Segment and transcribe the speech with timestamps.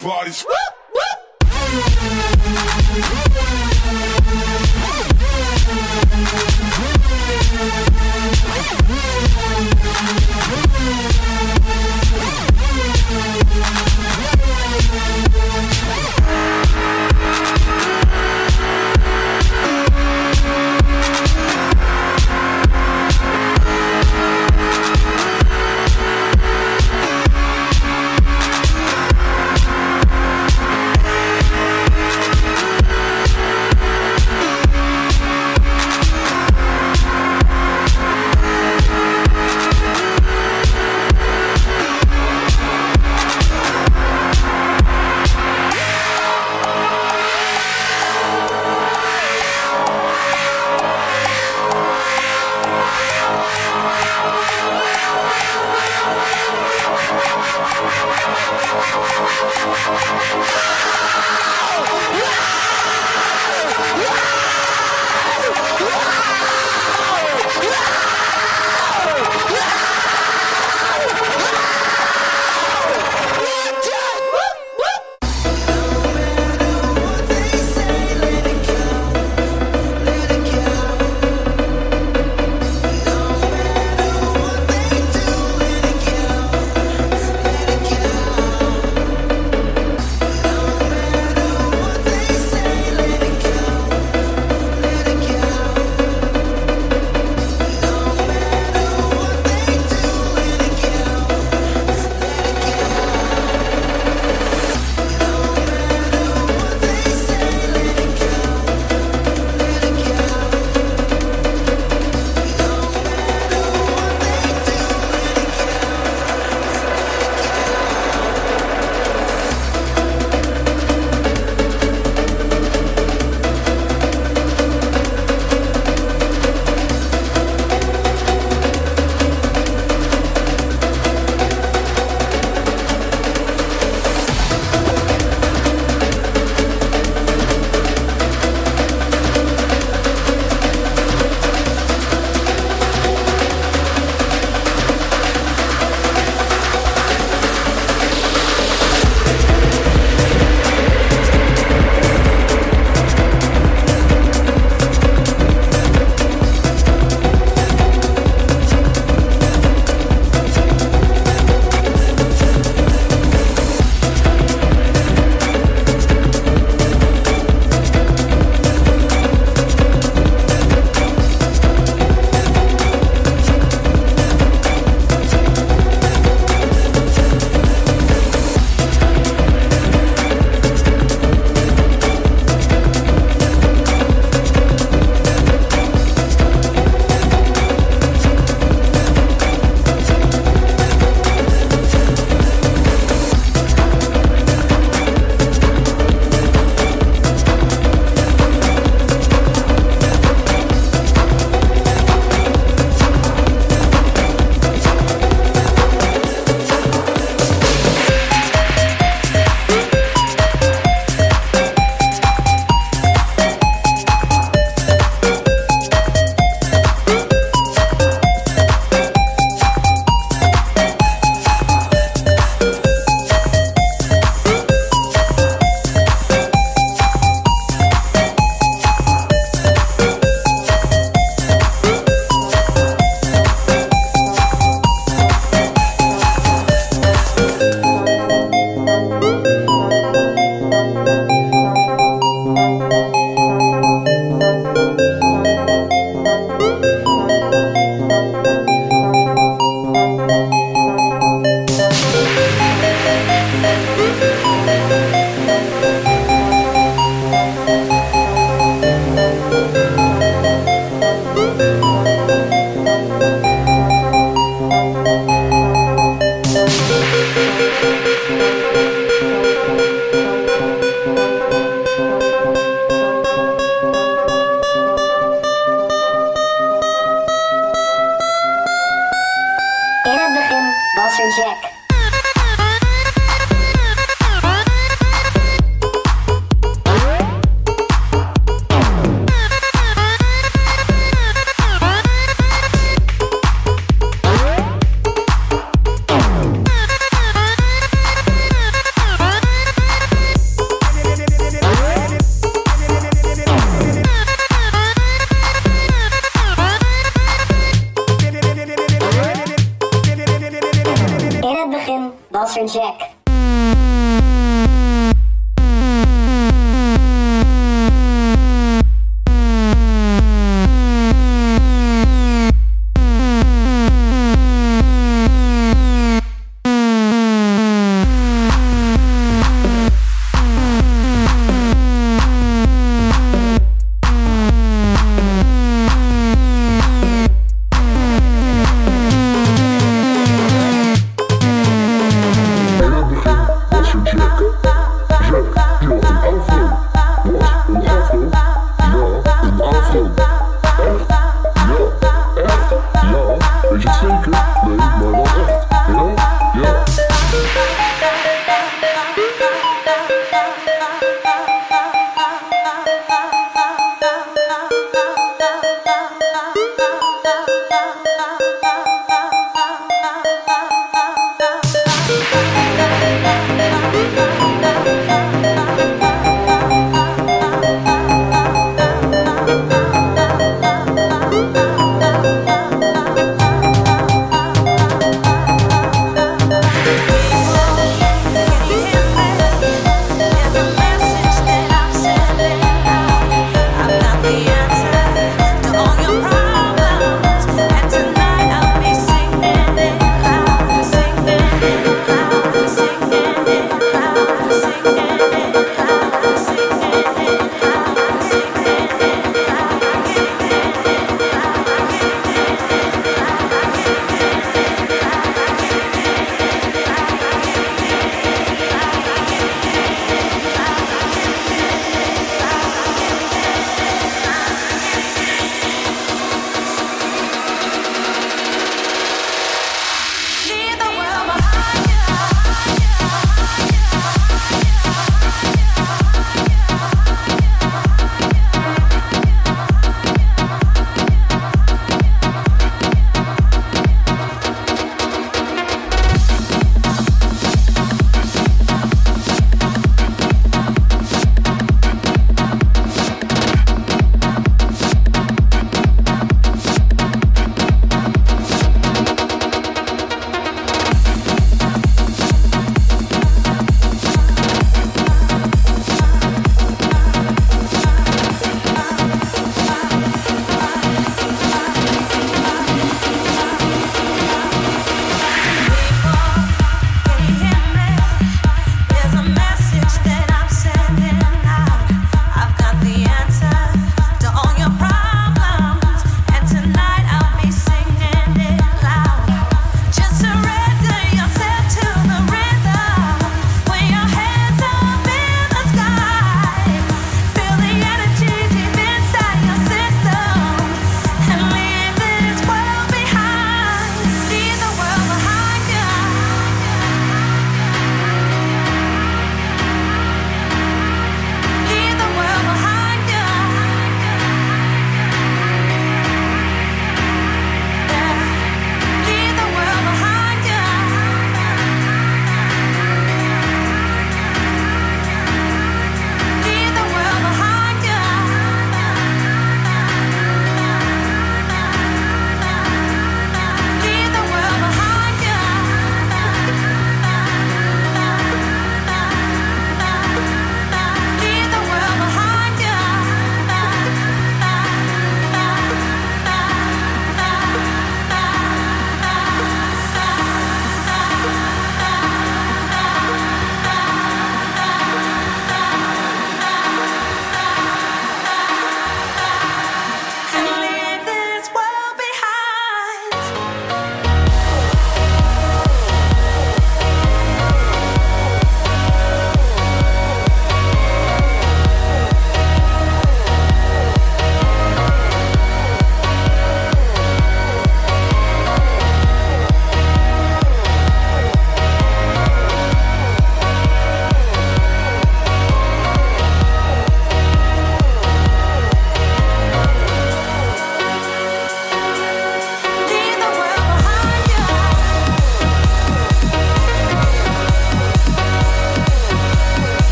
[0.00, 0.44] Bodies.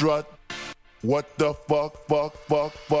[0.00, 0.24] strut.
[1.02, 2.99] What the fuck, fuck, fuck, fuck, fuck,